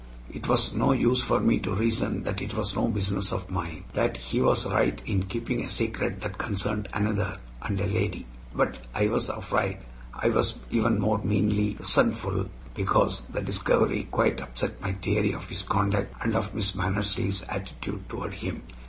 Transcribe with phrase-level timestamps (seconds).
[0.31, 3.83] It was no use for me to reason that it was no business of mine,
[3.93, 8.25] that he was right in keeping a secret that concerned another and a lady;
[8.55, 9.77] but I was afraid
[10.11, 15.61] I was even more meanly resentful because the discovery quite upset my theory of his
[15.61, 18.63] conduct and of Miss Mannersley's attitude toward him.